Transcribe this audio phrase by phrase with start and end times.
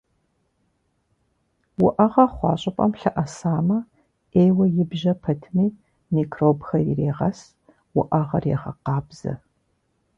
[1.85, 3.77] Уӏэгъэ хъуа щӏыпӏэм лъэӏэсамэ,
[4.31, 5.65] ӏейуэ ибжьэ пэтми,
[6.13, 7.39] микробхэр ирегъэс,
[7.99, 9.33] уӏэгъэр егъэкъабзэ.